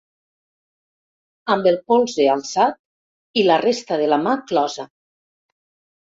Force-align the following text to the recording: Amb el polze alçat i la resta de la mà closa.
Amb 1.55 1.69
el 1.71 1.77
polze 1.91 2.25
alçat 2.37 2.81
i 3.41 3.45
la 3.51 3.59
resta 3.67 4.01
de 4.05 4.09
la 4.15 4.21
mà 4.27 4.35
closa. 4.53 4.89